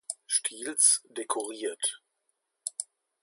Stils 0.35 0.87
dekoriert. 1.15 1.85